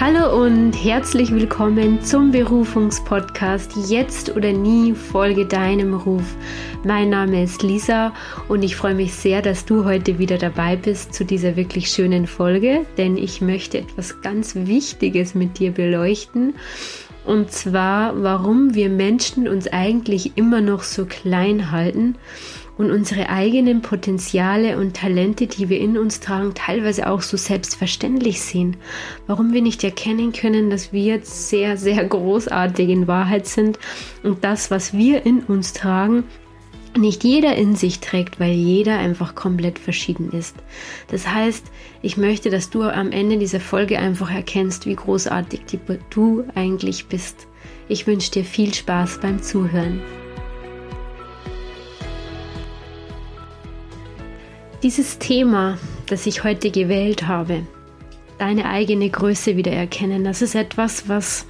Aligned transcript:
Hallo 0.00 0.42
und 0.42 0.72
herzlich 0.72 1.32
willkommen 1.32 2.02
zum 2.02 2.32
Berufungspodcast 2.32 3.72
Jetzt 3.88 4.34
oder 4.34 4.52
nie 4.52 4.94
folge 4.94 5.46
deinem 5.46 5.94
Ruf. 5.94 6.24
Mein 6.82 7.10
Name 7.10 7.44
ist 7.44 7.62
Lisa 7.62 8.12
und 8.48 8.62
ich 8.62 8.74
freue 8.74 8.94
mich 8.94 9.14
sehr, 9.14 9.42
dass 9.42 9.64
du 9.64 9.84
heute 9.84 10.18
wieder 10.18 10.38
dabei 10.38 10.76
bist 10.76 11.14
zu 11.14 11.24
dieser 11.24 11.56
wirklich 11.56 11.88
schönen 11.88 12.26
Folge, 12.26 12.86
denn 12.96 13.16
ich 13.16 13.40
möchte 13.40 13.78
etwas 13.78 14.20
ganz 14.22 14.54
Wichtiges 14.54 15.34
mit 15.34 15.58
dir 15.58 15.70
beleuchten. 15.70 16.54
Und 17.24 17.52
zwar, 17.52 18.20
warum 18.22 18.74
wir 18.74 18.88
Menschen 18.88 19.46
uns 19.46 19.68
eigentlich 19.68 20.36
immer 20.36 20.60
noch 20.60 20.82
so 20.82 21.04
klein 21.04 21.70
halten 21.70 22.16
und 22.78 22.90
unsere 22.90 23.28
eigenen 23.28 23.82
Potenziale 23.82 24.78
und 24.78 24.96
Talente, 24.96 25.46
die 25.46 25.68
wir 25.68 25.78
in 25.78 25.96
uns 25.96 26.20
tragen, 26.20 26.54
teilweise 26.54 27.08
auch 27.08 27.22
so 27.22 27.36
selbstverständlich 27.36 28.40
sehen. 28.40 28.76
Warum 29.26 29.52
wir 29.52 29.62
nicht 29.62 29.84
erkennen 29.84 30.32
können, 30.32 30.70
dass 30.70 30.92
wir 30.92 31.20
sehr, 31.22 31.76
sehr 31.76 32.04
großartig 32.04 32.88
in 32.88 33.06
Wahrheit 33.06 33.46
sind 33.46 33.78
und 34.22 34.42
das, 34.42 34.70
was 34.70 34.92
wir 34.92 35.24
in 35.24 35.40
uns 35.40 35.72
tragen, 35.72 36.24
nicht 36.96 37.24
jeder 37.24 37.56
in 37.56 37.74
sich 37.74 38.00
trägt, 38.00 38.38
weil 38.38 38.52
jeder 38.52 38.98
einfach 38.98 39.34
komplett 39.34 39.78
verschieden 39.78 40.30
ist. 40.32 40.56
Das 41.08 41.28
heißt, 41.28 41.64
ich 42.02 42.16
möchte, 42.16 42.50
dass 42.50 42.70
du 42.70 42.82
am 42.82 43.12
Ende 43.12 43.38
dieser 43.38 43.60
Folge 43.60 43.98
einfach 43.98 44.30
erkennst, 44.30 44.86
wie 44.86 44.96
großartig 44.96 45.62
du 46.10 46.44
eigentlich 46.54 47.06
bist. 47.06 47.46
Ich 47.88 48.06
wünsche 48.06 48.30
dir 48.30 48.44
viel 48.44 48.72
Spaß 48.74 49.20
beim 49.20 49.42
Zuhören. 49.42 50.00
Dieses 54.82 55.18
Thema, 55.18 55.78
das 56.06 56.26
ich 56.26 56.42
heute 56.42 56.70
gewählt 56.70 57.28
habe, 57.28 57.62
deine 58.38 58.68
eigene 58.68 59.08
Größe 59.08 59.56
wieder 59.56 59.72
erkennen, 59.72 60.24
das 60.24 60.42
ist 60.42 60.56
etwas, 60.56 61.08
was 61.08 61.46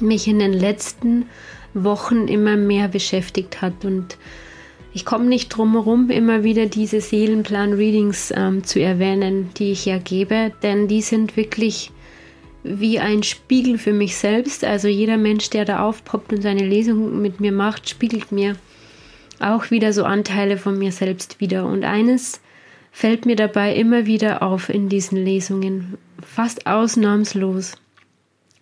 mich 0.00 0.26
in 0.26 0.40
den 0.40 0.52
letzten 0.52 1.26
Wochen 1.74 2.28
immer 2.28 2.56
mehr 2.56 2.88
beschäftigt 2.88 3.60
hat 3.60 3.84
und 3.84 4.16
ich 4.92 5.04
komme 5.04 5.24
nicht 5.24 5.48
drum 5.48 5.72
herum, 5.72 6.08
immer 6.08 6.44
wieder 6.44 6.66
diese 6.66 7.00
Seelenplan-Readings 7.00 8.32
ähm, 8.36 8.62
zu 8.62 8.80
erwähnen, 8.80 9.50
die 9.58 9.72
ich 9.72 9.86
ja 9.86 9.98
gebe, 9.98 10.52
denn 10.62 10.86
die 10.86 11.02
sind 11.02 11.36
wirklich 11.36 11.90
wie 12.62 13.00
ein 13.00 13.24
Spiegel 13.24 13.76
für 13.76 13.92
mich 13.92 14.16
selbst. 14.16 14.64
Also 14.64 14.86
jeder 14.86 15.16
Mensch, 15.16 15.50
der 15.50 15.64
da 15.64 15.80
aufpoppt 15.80 16.32
und 16.32 16.42
seine 16.42 16.64
Lesung 16.64 17.20
mit 17.20 17.40
mir 17.40 17.50
macht, 17.50 17.88
spiegelt 17.88 18.30
mir 18.30 18.56
auch 19.40 19.70
wieder 19.72 19.92
so 19.92 20.04
Anteile 20.04 20.56
von 20.56 20.78
mir 20.78 20.92
selbst 20.92 21.40
wieder. 21.40 21.66
Und 21.66 21.84
eines 21.84 22.40
fällt 22.92 23.26
mir 23.26 23.36
dabei 23.36 23.74
immer 23.74 24.06
wieder 24.06 24.42
auf 24.42 24.68
in 24.68 24.88
diesen 24.88 25.22
Lesungen, 25.22 25.98
fast 26.24 26.66
ausnahmslos, 26.66 27.72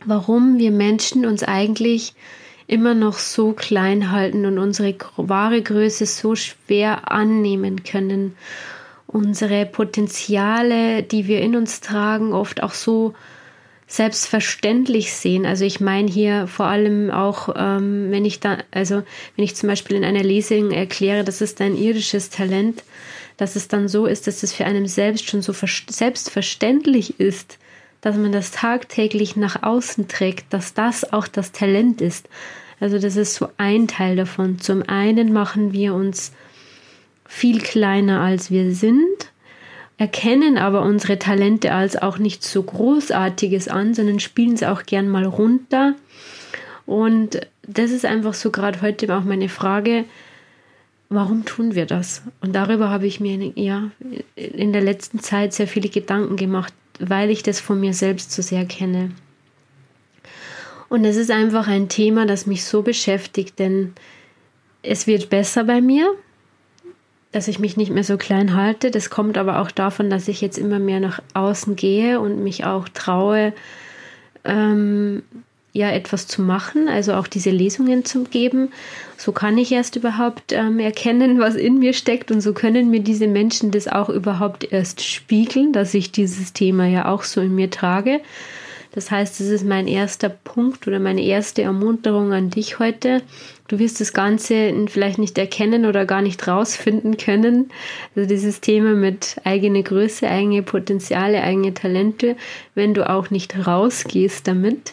warum 0.05 0.58
wir 0.58 0.70
Menschen 0.70 1.27
uns 1.27 1.42
eigentlich 1.42 2.14
immer 2.66 2.94
noch 2.94 3.18
so 3.18 3.52
klein 3.52 4.10
halten 4.10 4.46
und 4.46 4.58
unsere 4.58 4.94
wahre 5.16 5.62
Größe 5.62 6.06
so 6.06 6.34
schwer 6.34 7.10
annehmen 7.10 7.84
können, 7.84 8.36
unsere 9.06 9.66
Potenziale, 9.66 11.02
die 11.02 11.27
wir 11.27 11.40
in 11.40 11.56
uns 11.56 11.80
tragen, 11.80 12.33
oft 12.33 12.62
auch 12.62 12.72
so 12.72 13.14
selbstverständlich 13.86 15.12
sehen. 15.12 15.44
Also 15.44 15.66
ich 15.66 15.78
meine 15.78 16.10
hier 16.10 16.46
vor 16.46 16.64
allem 16.64 17.10
auch, 17.10 17.50
ähm, 17.55 18.10
wenn 18.10 18.24
ich 18.24 18.40
da, 18.40 18.58
also 18.70 19.02
wenn 19.36 19.44
ich 19.44 19.55
zum 19.55 19.68
Beispiel 19.68 19.98
in 19.98 20.05
einer 20.05 20.22
Lesung 20.22 20.70
erkläre, 20.70 21.24
das 21.24 21.42
ist 21.42 21.60
ein 21.60 21.77
irdisches 21.77 22.30
Talent, 22.30 22.84
dass 23.36 23.55
es 23.55 23.68
dann 23.68 23.88
so 23.88 24.06
ist, 24.06 24.27
dass 24.27 24.42
es 24.42 24.55
für 24.55 24.64
einen 24.64 24.86
selbst 24.86 25.28
schon 25.28 25.42
so 25.42 25.52
selbstverständlich 25.52 27.20
ist, 27.20 27.58
dass 28.02 28.17
man 28.17 28.33
das 28.33 28.51
tagtäglich 28.51 29.36
nach 29.36 29.63
außen 29.63 30.08
trägt, 30.08 30.52
dass 30.52 30.74
das 30.74 31.13
auch 31.13 31.27
das 31.27 31.52
Talent 31.52 32.02
ist. 32.02 32.29
Also 32.79 32.98
das 32.98 33.17
ist 33.17 33.35
so 33.35 33.48
ein 33.57 33.89
Teil 33.89 34.17
davon. 34.17 34.58
Zum 34.58 34.83
einen 34.86 35.33
machen 35.33 35.73
wir 35.73 35.95
uns 35.95 36.33
viel 37.24 37.61
kleiner 37.61 38.20
als 38.20 38.51
wir 38.51 38.74
sind 38.74 39.33
erkennen 40.02 40.58
aber 40.58 40.83
unsere 40.83 41.17
Talente 41.18 41.73
als 41.73 41.95
auch 41.96 42.18
nicht 42.18 42.42
so 42.42 42.61
großartiges 42.61 43.68
an, 43.68 43.95
sondern 43.95 44.19
spielen 44.19 44.55
es 44.55 44.64
auch 44.64 44.83
gern 44.83 45.08
mal 45.08 45.24
runter. 45.24 45.95
Und 46.86 47.46
das 47.69 47.92
ist 47.92 48.05
einfach 48.05 48.34
so 48.34 48.51
gerade 48.51 48.83
heute 48.83 49.17
auch 49.17 49.23
meine 49.23 49.48
Frage, 49.48 50.05
warum 51.08 51.45
tun 51.45 51.77
wir 51.77 51.86
das? 51.86 52.23
Und 52.40 52.52
darüber 52.57 52.90
habe 52.90 53.07
ich 53.07 53.20
mir 53.20 53.52
ja 53.55 53.92
in 54.34 54.73
der 54.73 54.83
letzten 54.83 55.20
Zeit 55.20 55.52
sehr 55.52 55.69
viele 55.69 55.89
Gedanken 55.89 56.36
gemacht, 56.36 56.74
weil 56.98 57.30
ich 57.30 57.42
das 57.42 57.61
von 57.61 57.80
mir 57.80 57.95
selbst 57.95 58.33
so 58.33 58.42
sehr 58.42 58.64
kenne. 58.64 59.11
Und 60.89 61.05
es 61.05 61.17
ist 61.17 61.30
einfach 61.30 61.69
ein 61.69 61.89
Thema, 61.89 62.27
das 62.27 62.47
mich 62.47 62.64
so 62.64 62.83
beschäftigt, 62.83 63.58
denn 63.58 63.95
es 64.83 65.07
wird 65.07 65.31
besser 65.31 65.64
bei 65.64 65.81
mir 65.81 66.14
dass 67.33 67.48
ich 67.48 67.58
mich 67.58 67.79
nicht 67.79 67.91
mehr 67.91 68.05
so 68.05 68.19
klein 68.19 68.55
halte. 68.55 68.91
Das 68.91 69.11
kommt 69.11 69.39
aber 69.39 69.61
auch 69.61 69.70
davon, 69.70 70.11
dass 70.11 70.29
ich 70.29 70.41
jetzt 70.42 70.58
immer 70.58 70.79
mehr 70.79 71.01
nach 71.01 71.20
außen 71.33 71.77
gehe 71.77 72.20
und 72.20 72.45
mich 72.45 72.64
auch 72.64 72.89
traue, 72.91 73.55
ähm, 74.45 75.23
ja, 75.72 75.90
etwas 75.90 76.27
zu 76.27 76.42
machen, 76.42 76.88
also 76.88 77.14
auch 77.14 77.27
diese 77.27 77.50
Lesungen 77.50 78.05
zu 78.05 78.24
geben. 78.24 78.72
So 79.16 79.33
kann 79.33 79.56
ich 79.56 79.72
erst 79.72 79.96
überhaupt 79.96 80.52
ähm, 80.52 80.78
erkennen, 80.78 81.38
was 81.38 81.55
in 81.55 81.78
mir 81.78 81.94
steckt 81.94 82.30
und 82.30 82.42
so 82.42 82.52
können 82.52 82.90
mir 82.90 83.00
diese 83.00 83.27
Menschen 83.27 83.70
das 83.70 83.88
auch 83.88 84.10
überhaupt 84.10 84.70
erst 84.70 85.02
spiegeln, 85.02 85.72
dass 85.72 85.94
ich 85.94 86.12
dieses 86.12 86.52
Thema 86.52 86.86
ja 86.86 87.08
auch 87.08 87.22
so 87.22 87.40
in 87.40 87.55
mir 87.55 87.70
trage. 87.70 88.20
Das 88.94 89.10
heißt, 89.10 89.40
das 89.40 89.46
ist 89.46 89.64
mein 89.64 89.88
erster 89.88 90.28
Punkt 90.28 90.86
oder 90.86 90.98
meine 90.98 91.22
erste 91.22 91.62
Ermunterung 91.62 92.34
an 92.34 92.50
dich 92.50 92.78
heute. 92.78 93.22
Du 93.68 93.78
wirst 93.78 94.02
das 94.02 94.12
Ganze 94.12 94.74
vielleicht 94.89 95.18
nicht 95.18 95.39
erkennen 95.39 95.86
oder 95.86 96.04
gar 96.04 96.20
nicht 96.20 96.46
rausfinden 96.46 97.16
können. 97.16 97.70
Also 98.14 98.28
dieses 98.28 98.60
Thema 98.60 98.92
mit 98.92 99.36
eigene 99.44 99.83
Größe, 99.83 100.28
eigene 100.28 100.62
Potenziale, 100.62 101.42
eigene 101.42 101.72
Talente, 101.72 102.36
wenn 102.74 102.92
du 102.92 103.08
auch 103.08 103.30
nicht 103.30 103.66
rausgehst 103.66 104.46
damit. 104.46 104.92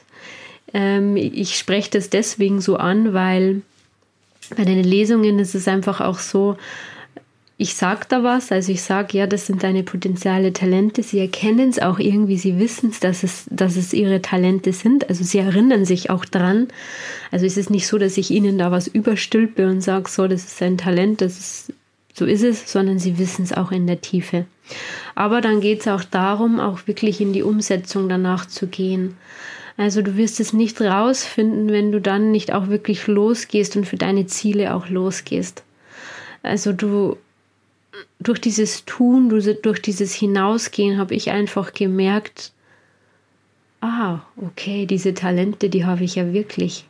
Ähm, 0.73 1.15
ich 1.17 1.57
spreche 1.57 1.91
das 1.91 2.09
deswegen 2.09 2.61
so 2.61 2.77
an, 2.77 3.13
weil 3.13 3.61
bei 4.55 4.65
den 4.65 4.83
Lesungen 4.83 5.39
ist 5.39 5.55
es 5.55 5.67
einfach 5.67 6.01
auch 6.01 6.19
so, 6.19 6.57
ich 7.61 7.75
sage 7.75 8.05
da 8.07 8.23
was, 8.23 8.53
also 8.53 8.71
ich 8.71 8.81
sage, 8.81 9.17
ja, 9.17 9.27
das 9.27 9.45
sind 9.45 9.63
deine 9.63 9.83
potenzielle 9.83 10.53
Talente. 10.53 11.03
Sie 11.03 11.19
erkennen 11.19 11.69
es 11.69 11.77
auch 11.79 11.99
irgendwie, 11.99 12.37
sie 12.37 12.57
wissen 12.57 12.89
es, 12.89 13.01
dass 13.01 13.21
es, 13.21 13.47
dass 13.49 13.75
es 13.75 13.91
ihre 13.91 14.21
Talente 14.21 14.71
sind. 14.71 15.09
Also 15.09 15.25
sie 15.25 15.39
erinnern 15.39 15.83
sich 15.83 16.09
auch 16.09 16.23
dran. 16.23 16.69
Also 17.31 17.45
es 17.45 17.57
ist 17.57 17.69
nicht 17.69 17.85
so, 17.85 17.97
dass 17.97 18.15
ich 18.15 18.31
ihnen 18.31 18.57
da 18.57 18.71
was 18.71 18.87
überstülpe 18.87 19.67
und 19.67 19.81
sage, 19.81 20.09
so, 20.09 20.25
das 20.29 20.45
ist 20.45 20.61
ein 20.61 20.77
Talent, 20.77 21.19
das 21.19 21.37
ist, 21.37 21.73
so 22.13 22.23
ist 22.25 22.43
es, 22.43 22.71
sondern 22.71 22.97
sie 22.97 23.19
wissen 23.19 23.43
es 23.43 23.51
auch 23.51 23.73
in 23.73 23.87
der 23.87 23.99
Tiefe. 23.99 24.45
Aber 25.15 25.41
dann 25.41 25.59
geht 25.59 25.81
es 25.81 25.89
auch 25.89 26.05
darum, 26.05 26.61
auch 26.61 26.87
wirklich 26.87 27.19
in 27.19 27.33
die 27.33 27.43
Umsetzung 27.43 28.07
danach 28.07 28.45
zu 28.45 28.67
gehen. 28.67 29.17
Also 29.79 30.01
du 30.01 30.17
wirst 30.17 30.41
es 30.41 30.51
nicht 30.51 30.81
rausfinden, 30.81 31.69
wenn 31.69 31.93
du 31.93 32.01
dann 32.01 32.31
nicht 32.31 32.51
auch 32.51 32.67
wirklich 32.67 33.07
losgehst 33.07 33.77
und 33.77 33.85
für 33.85 33.95
deine 33.95 34.25
Ziele 34.25 34.75
auch 34.75 34.89
losgehst. 34.89 35.63
Also 36.43 36.73
du 36.73 37.15
durch 38.19 38.41
dieses 38.41 38.83
Tun, 38.83 39.29
durch 39.29 39.81
dieses 39.81 40.13
Hinausgehen 40.13 40.97
habe 40.97 41.15
ich 41.15 41.31
einfach 41.31 41.71
gemerkt, 41.71 42.51
ah, 43.79 44.19
okay, 44.35 44.85
diese 44.85 45.13
Talente, 45.13 45.69
die 45.69 45.85
habe 45.85 46.03
ich 46.03 46.15
ja 46.15 46.33
wirklich. 46.33 46.83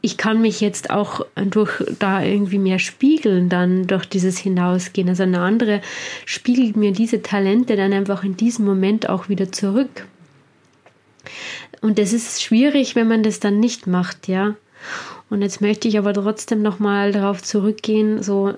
Ich 0.00 0.16
kann 0.16 0.42
mich 0.42 0.60
jetzt 0.60 0.90
auch 0.90 1.24
durch 1.36 1.84
da 2.00 2.20
irgendwie 2.24 2.58
mehr 2.58 2.80
spiegeln, 2.80 3.48
dann 3.48 3.86
durch 3.86 4.06
dieses 4.06 4.38
Hinausgehen. 4.38 5.08
Also 5.08 5.22
eine 5.22 5.38
andere 5.38 5.80
spiegelt 6.26 6.74
mir 6.76 6.90
diese 6.90 7.22
Talente 7.22 7.76
dann 7.76 7.92
einfach 7.92 8.24
in 8.24 8.36
diesem 8.36 8.64
Moment 8.64 9.08
auch 9.08 9.28
wieder 9.28 9.52
zurück. 9.52 10.04
Und 11.80 11.98
das 11.98 12.12
ist 12.12 12.42
schwierig, 12.42 12.94
wenn 12.94 13.08
man 13.08 13.22
das 13.22 13.40
dann 13.40 13.60
nicht 13.60 13.86
macht, 13.86 14.28
ja. 14.28 14.54
Und 15.30 15.42
jetzt 15.42 15.60
möchte 15.60 15.88
ich 15.88 15.98
aber 15.98 16.12
trotzdem 16.12 16.62
nochmal 16.62 17.12
darauf 17.12 17.42
zurückgehen, 17.42 18.22
so 18.22 18.54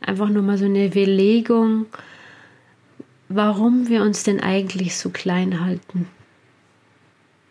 einfach 0.00 0.28
nur 0.28 0.42
mal 0.42 0.58
so 0.58 0.66
eine 0.66 0.88
Belegung, 0.90 1.86
warum 3.28 3.88
wir 3.88 4.02
uns 4.02 4.22
denn 4.24 4.40
eigentlich 4.40 4.96
so 4.96 5.10
klein 5.10 5.60
halten. 5.64 6.08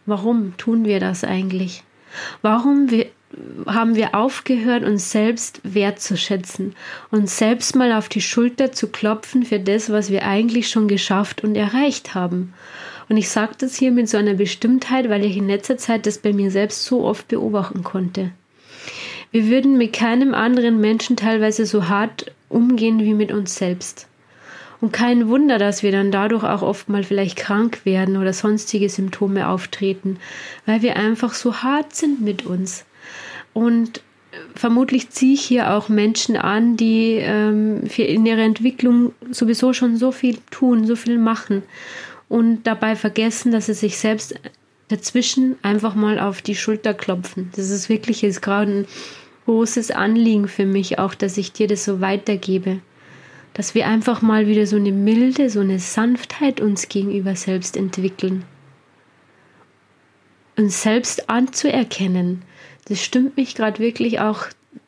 Warum 0.06 0.56
tun 0.57 0.85
wir 0.85 1.00
das 1.00 1.24
eigentlich? 1.24 1.83
Warum 2.41 2.89
wir, 2.89 3.07
haben 3.65 3.95
wir 3.95 4.15
aufgehört, 4.15 4.83
uns 4.83 5.12
selbst 5.12 5.59
wertzuschätzen, 5.63 6.75
uns 7.12 7.38
selbst 7.38 7.75
mal 7.75 7.91
auf 7.91 8.07
die 8.09 8.21
Schulter 8.21 8.71
zu 8.71 8.88
klopfen 8.88 9.44
für 9.44 9.59
das, 9.59 9.91
was 9.91 10.09
wir 10.09 10.24
eigentlich 10.24 10.69
schon 10.69 10.88
geschafft 10.88 11.44
und 11.44 11.56
erreicht 11.56 12.15
haben? 12.15 12.53
Und 13.09 13.18
ich 13.18 13.30
sage 13.30 13.54
das 13.57 13.75
hier 13.75 13.92
mit 13.92 14.09
so 14.09 14.18
einer 14.18 14.33
Bestimmtheit, 14.33 15.09
weil 15.09 15.24
ich 15.24 15.38
in 15.38 15.48
letzter 15.48 15.77
Zeit 15.77 16.06
das 16.06 16.18
bei 16.18 16.33
mir 16.33 16.51
selbst 16.51 16.86
so 16.86 17.04
oft 17.04 17.27
beobachten 17.27 17.83
konnte. 17.83 18.31
Wir 19.31 19.48
würden 19.48 19.77
mit 19.77 19.94
keinem 19.94 20.33
anderen 20.33 20.80
Menschen 20.80 21.15
teilweise 21.15 21.65
so 21.65 21.88
hart 21.88 22.31
umgehen 22.50 23.00
wie 23.00 23.13
mit 23.13 23.31
uns 23.31 23.56
selbst. 23.56 24.07
Und 24.80 24.94
kein 24.94 25.27
Wunder, 25.27 25.57
dass 25.57 25.83
wir 25.83 25.92
dann 25.92 26.12
dadurch 26.12 26.44
auch 26.44 26.62
oft 26.62 26.88
mal 26.88 27.04
vielleicht 27.04 27.36
krank 27.36 27.81
werden 27.83 28.18
oder 28.18 28.31
sonstige 28.31 28.89
Symptome 28.89 29.48
auftreten, 29.48 30.18
weil 30.65 30.81
wir 30.81 30.98
einfach 30.98 31.33
so 31.33 31.57
hart 31.63 31.95
sind 31.95 32.21
mit 32.21 32.45
uns. 32.45 32.86
Und 33.53 34.01
vermutlich 34.53 35.10
ziehe 35.10 35.33
ich 35.33 35.42
hier 35.42 35.74
auch 35.74 35.89
Menschen 35.89 36.38
an, 36.38 36.77
die 36.77 37.15
ähm, 37.15 37.88
für 37.88 38.03
in 38.03 38.25
ihrer 38.25 38.42
Entwicklung 38.42 39.13
sowieso 39.31 39.74
schon 39.74 39.98
so 39.98 40.12
viel 40.12 40.38
tun, 40.51 40.86
so 40.86 40.95
viel 40.95 41.18
machen 41.18 41.63
und 42.29 42.63
dabei 42.63 42.95
vergessen, 42.95 43.51
dass 43.51 43.68
sie 43.68 43.74
sich 43.74 43.97
selbst 43.97 44.35
dazwischen 44.88 45.57
einfach 45.62 45.95
mal 45.95 46.19
auf 46.19 46.41
die 46.41 46.56
Schulter 46.56 46.94
klopfen. 46.94 47.51
Das 47.56 47.69
ist 47.69 47.89
wirklich 47.89 48.21
jetzt 48.21 48.41
gerade 48.41 48.71
ein 48.71 48.88
großes 49.45 49.91
Anliegen 49.91 50.47
für 50.47 50.65
mich 50.65 51.00
auch, 51.00 51.13
dass 51.13 51.38
ich 51.38 51.51
dir 51.51 51.68
das 51.68 51.85
so 51.85 52.01
weitergebe. 52.01 52.79
Dass 53.53 53.75
wir 53.75 53.88
einfach 53.88 54.21
mal 54.21 54.47
wieder 54.47 54.68
so 54.68 54.75
eine 54.75 54.91
Milde, 54.91 55.50
so 55.50 55.62
eine 55.62 55.79
Sanftheit 55.79 56.62
uns 56.62 56.89
gegenüber 56.89 57.35
selbst 57.35 57.75
entwickeln. 57.75 58.45
Uns 60.57 60.83
selbst 60.83 61.29
anzuerkennen, 61.29 62.44
das 62.88 63.03
stimmt 63.03 63.38
mich 63.38 63.56
gerade 63.56 63.79
wirklich 63.79 64.19
auch 64.19 64.47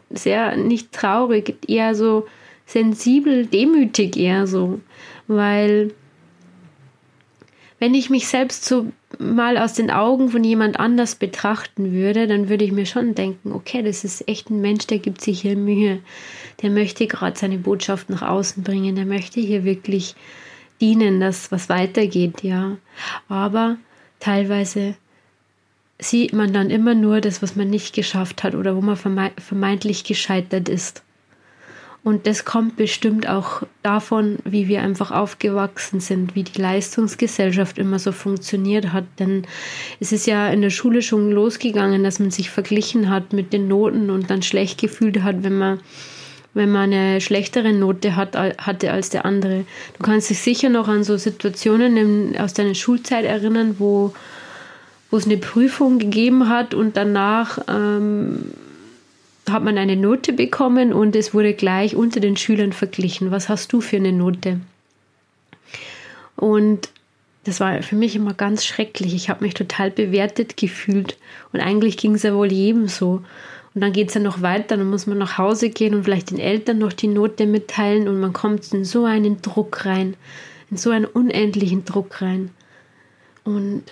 sehr 0.10 0.56
nicht 0.56 0.92
traurig, 0.92 1.56
eher 1.68 1.96
so 1.96 2.28
sensibel, 2.66 3.46
demütig 3.46 4.18
eher 4.18 4.48
so, 4.48 4.80
weil 5.28 5.94
wenn 7.80 7.94
ich 7.94 8.10
mich 8.10 8.28
selbst 8.28 8.66
so 8.66 8.92
mal 9.18 9.58
aus 9.58 9.74
den 9.74 9.90
Augen 9.90 10.30
von 10.30 10.44
jemand 10.44 10.80
anders 10.80 11.16
betrachten 11.16 11.94
würde, 11.94 12.28
dann 12.28 12.50
würde 12.50 12.66
ich 12.66 12.72
mir 12.72 12.86
schon 12.86 13.16
denken, 13.16 13.54
okay, 13.54 13.82
das 13.82 14.04
ist 14.04 14.28
echt 14.28 14.50
ein 14.50 14.62
Mensch, 14.62 14.86
der 14.88 15.00
gibt 15.00 15.22
sich 15.22 15.42
hier 15.42 15.56
Mühe, 15.56 16.00
der 16.62 16.70
möchte 16.70 17.08
gerade 17.08 17.40
seine 17.40 17.58
Botschaft 17.58 18.10
nach 18.10 18.22
außen 18.22 18.64
bringen, 18.64 18.96
der 18.96 19.06
möchte 19.06 19.40
hier 19.40 19.64
wirklich 19.64 20.16
dienen, 20.82 21.20
dass 21.20 21.52
was 21.52 21.70
weitergeht, 21.70 22.44
ja. 22.44 22.78
Aber 23.30 23.78
teilweise 24.20 24.96
sieht 26.00 26.34
man 26.34 26.54
dann 26.54 26.70
immer 26.70 26.96
nur 26.96 27.22
das, 27.22 27.42
was 27.42 27.56
man 27.56 27.70
nicht 27.70 27.96
geschafft 27.96 28.44
hat 28.44 28.56
oder 28.56 28.76
wo 28.76 28.82
man 28.82 28.98
vermeintlich 29.38 30.04
gescheitert 30.04 30.70
ist. 30.70 31.04
Und 32.04 32.28
das 32.28 32.46
kommt 32.46 32.78
bestimmt 32.78 33.28
auch 33.28 33.64
davon, 33.84 34.38
wie 34.46 34.68
wir 34.70 34.82
einfach 34.82 35.12
aufgewachsen 35.12 36.00
sind, 36.00 36.34
wie 36.34 36.44
die 36.44 36.62
Leistungsgesellschaft 36.62 37.78
immer 37.78 38.00
so 38.00 38.14
funktioniert 38.14 38.94
hat. 38.94 39.04
Denn 39.20 39.44
es 40.00 40.12
ist 40.14 40.26
ja 40.26 40.50
in 40.50 40.62
der 40.62 40.70
Schule 40.70 41.02
schon 41.02 41.32
losgegangen, 41.32 42.04
dass 42.04 42.20
man 42.20 42.32
sich 42.32 42.50
verglichen 42.50 43.10
hat 43.10 43.34
mit 43.34 43.52
den 43.52 43.68
Noten 43.68 44.10
und 44.10 44.30
dann 44.30 44.42
schlecht 44.42 44.80
gefühlt 44.80 45.24
hat, 45.24 45.44
wenn 45.44 45.58
man 45.58 45.80
wenn 46.56 46.72
man 46.72 46.92
eine 46.92 47.22
schlechtere 47.22 47.74
Note 47.74 48.16
hat, 48.16 48.36
hatte 48.36 48.92
als 48.92 49.12
der 49.12 49.24
andere. 49.24 49.66
Du 49.98 50.04
kannst 50.04 50.32
dich 50.32 50.40
sicher 50.40 50.70
noch 50.70 50.88
an 50.88 51.04
so 51.04 51.16
Situationen 51.16 51.96
in, 51.96 52.40
aus 52.40 52.56
deiner 52.56 52.74
Schulzeit 52.74 53.24
erinnern, 53.24 53.76
wo 53.78 54.14
wo 55.12 55.18
es 55.18 55.26
eine 55.26 55.38
Prüfung 55.38 56.00
gegeben 56.00 56.50
hat 56.50 56.74
und 56.74 56.96
danach 56.96 57.60
ähm, 57.68 58.52
hat 59.52 59.64
man 59.64 59.78
eine 59.78 59.96
Note 59.96 60.34
bekommen 60.34 60.94
und 60.94 61.16
es 61.16 61.34
wurde 61.34 61.54
gleich 61.54 61.96
unter 61.96 62.20
den 62.20 62.38
Schülern 62.38 62.74
verglichen. 62.74 63.32
Was 63.32 63.50
hast 63.50 63.74
du 63.74 63.82
für 63.82 63.98
eine 63.98 64.12
Note? 64.12 64.60
Und 66.36 66.90
das 67.44 67.60
war 67.60 67.82
für 67.82 67.96
mich 67.96 68.16
immer 68.16 68.34
ganz 68.34 68.66
schrecklich. 68.66 69.14
Ich 69.14 69.30
habe 69.30 69.44
mich 69.44 69.54
total 69.54 69.92
bewertet 69.92 70.58
gefühlt. 70.58 71.18
Und 71.52 71.60
eigentlich 71.60 71.98
ging 71.98 72.16
es 72.16 72.24
ja 72.24 72.34
wohl 72.36 72.52
jedem 72.52 72.88
so. 72.88 73.24
Und 73.74 73.82
dann 73.82 73.94
geht 73.94 74.10
es 74.10 74.16
ja 74.16 74.22
noch 74.22 74.42
weiter, 74.42 74.78
dann 74.78 74.90
muss 74.90 75.08
man 75.08 75.18
nach 75.18 75.38
Hause 75.38 75.70
gehen 75.70 75.94
und 75.94 76.04
vielleicht 76.04 76.32
den 76.32 76.40
Eltern 76.40 76.80
noch 76.80 76.94
die 76.94 77.08
Note 77.08 77.46
mitteilen 77.46 78.08
und 78.08 78.20
man 78.20 78.34
kommt 78.34 78.74
in 78.74 78.84
so 78.84 79.06
einen 79.06 79.42
Druck 79.42 79.86
rein, 79.86 80.16
in 80.72 80.78
so 80.78 80.90
einen 80.90 81.06
unendlichen 81.06 81.86
Druck 81.86 82.22
rein. 82.22 82.50
Und 83.44 83.84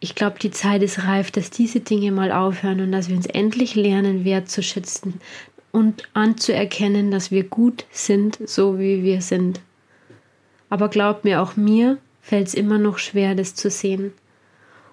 ich 0.00 0.14
glaube, 0.14 0.38
die 0.38 0.50
Zeit 0.50 0.82
ist 0.82 1.04
reif, 1.04 1.30
dass 1.30 1.50
diese 1.50 1.80
Dinge 1.80 2.10
mal 2.12 2.32
aufhören 2.32 2.80
und 2.80 2.92
dass 2.92 3.08
wir 3.08 3.16
uns 3.16 3.26
endlich 3.26 3.74
lernen, 3.74 4.24
wertzuschätzen 4.24 5.20
und 5.72 6.04
anzuerkennen, 6.14 7.10
dass 7.10 7.30
wir 7.30 7.44
gut 7.44 7.84
sind, 7.90 8.38
so 8.48 8.78
wie 8.78 9.02
wir 9.02 9.20
sind. 9.20 9.60
Aber 10.70 10.88
glaubt 10.88 11.24
mir, 11.24 11.42
auch 11.42 11.56
mir 11.56 11.98
fällt 12.22 12.48
es 12.48 12.54
immer 12.54 12.78
noch 12.78 12.98
schwer, 12.98 13.34
das 13.34 13.54
zu 13.54 13.70
sehen. 13.70 14.12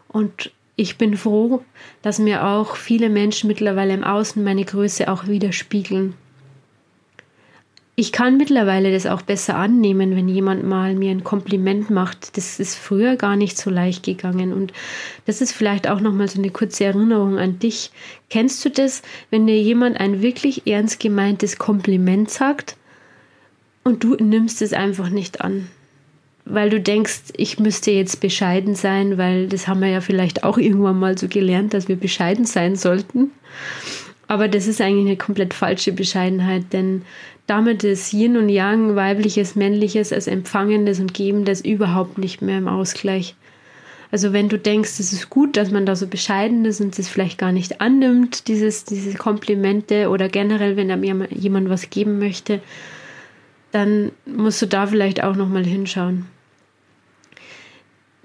Und 0.08 0.52
ich 0.76 0.98
bin 0.98 1.16
froh, 1.18 1.64
dass 2.02 2.20
mir 2.20 2.46
auch 2.46 2.76
viele 2.76 3.10
Menschen 3.10 3.48
mittlerweile 3.48 3.94
im 3.94 4.04
Außen 4.04 4.44
meine 4.44 4.66
Größe 4.66 5.12
auch 5.12 5.28
widerspiegeln 5.28 6.16
ich 7.96 8.12
kann 8.12 8.38
mittlerweile 8.38 8.92
das 8.92 9.06
auch 9.06 9.22
besser 9.22 9.56
annehmen, 9.56 10.16
wenn 10.16 10.28
jemand 10.28 10.64
mal 10.64 10.96
mir 10.96 11.12
ein 11.12 11.24
Kompliment 11.24 11.92
macht. 11.92 12.36
Das 12.38 12.60
ist 12.60 12.76
früher 12.76 13.18
gar 13.18 13.36
nicht 13.36 13.56
so 13.56 13.70
leicht 13.70 14.04
gegangen. 14.04 14.52
Und 14.52 14.74
das 15.28 15.42
ist 15.42 15.52
vielleicht 15.52 15.88
auch 15.88 16.00
nochmal 16.00 16.28
so 16.28 16.40
eine 16.40 16.50
kurze 16.50 16.86
Erinnerung 16.86 17.38
an 17.38 17.60
dich. 17.60 17.92
Kennst 18.32 18.66
du 18.66 18.70
das, 18.70 19.04
wenn 19.30 19.46
dir 19.46 19.62
jemand 19.62 20.00
ein 20.00 20.24
wirklich 20.24 20.66
ernst 20.66 21.00
gemeintes 21.00 21.60
Kompliment 21.60 22.32
sagt 22.32 22.78
und 23.84 24.04
du 24.04 24.16
nimmst 24.16 24.64
es 24.64 24.74
einfach 24.74 25.10
nicht 25.10 25.42
an? 25.42 25.68
Weil 26.46 26.72
du 26.72 26.82
denkst, 26.82 27.22
ich 27.38 27.60
müsste 27.60 27.92
jetzt 27.92 28.20
bescheiden 28.22 28.74
sein, 28.74 29.20
weil 29.20 29.48
das 29.48 29.68
haben 29.68 29.82
wir 29.82 29.90
ja 29.90 30.02
vielleicht 30.02 30.44
auch 30.44 30.58
irgendwann 30.58 31.00
mal 31.00 31.16
so 31.16 31.28
gelernt, 31.28 31.76
dass 31.76 31.88
wir 31.88 31.96
bescheiden 31.96 32.46
sein 32.46 32.76
sollten. 32.76 33.30
Aber 34.28 34.48
das 34.48 34.68
ist 34.68 34.82
eigentlich 34.82 35.06
eine 35.06 35.18
komplett 35.18 35.54
falsche 35.54 35.92
Bescheidenheit, 35.92 36.74
denn 36.74 37.04
damit 37.48 37.84
ist 37.84 38.14
Yin 38.14 38.38
und 38.38 38.50
Yang, 38.50 38.96
weibliches, 38.96 39.56
männliches, 39.56 40.14
als 40.14 40.28
empfangendes 40.28 41.00
und 41.00 41.14
gebendes 41.14 41.62
überhaupt 41.62 42.18
nicht 42.18 42.42
mehr 42.42 42.58
im 42.58 42.68
Ausgleich. 42.68 43.36
Also 44.12 44.32
wenn 44.32 44.48
du 44.48 44.60
denkst, 44.60 45.00
es 45.00 45.12
ist 45.12 45.30
gut, 45.32 45.58
dass 45.58 45.72
man 45.72 45.88
da 45.88 45.96
so 45.96 46.06
bescheiden 46.06 46.66
ist 46.66 46.80
und 46.80 46.98
es 47.00 47.10
vielleicht 47.10 47.40
gar 47.40 47.52
nicht 47.52 47.82
annimmt, 47.82 48.48
dieses, 48.48 48.86
diese 48.86 49.18
Komplimente 49.18 50.10
oder 50.10 50.30
generell, 50.30 50.78
wenn 50.78 51.00
mir 51.00 51.28
jemand 51.32 51.70
was 51.70 51.90
geben 51.90 52.20
möchte, 52.20 52.62
dann 53.72 54.12
musst 54.28 54.62
du 54.62 54.68
da 54.68 54.86
vielleicht 54.86 55.24
auch 55.24 55.36
nochmal 55.36 55.66
hinschauen. 55.66 56.28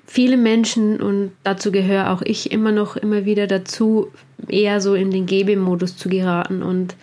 Viele 0.06 0.37
Menschen, 0.37 1.00
und 1.00 1.32
dazu 1.43 1.73
gehöre 1.73 2.11
auch 2.11 2.21
ich 2.23 2.53
immer 2.53 2.71
noch 2.71 2.97
immer 2.97 3.25
wieder 3.25 3.47
dazu, 3.47 4.12
eher 4.47 4.82
so 4.82 4.94
in 4.94 5.11
den 5.11 5.25
Gebemodus 5.25 5.97
zu 5.97 6.11
geraten 6.11 6.62
und 6.62 6.97